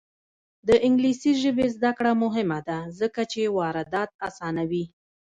د 0.67 0.69
انګلیسي 0.87 1.31
ژبې 1.41 1.65
زده 1.75 1.91
کړه 1.97 2.11
مهمه 2.23 2.59
ده 2.67 2.79
ځکه 2.99 3.21
چې 3.31 3.53
واردات 3.57 4.09
اسانوي. 4.27 4.85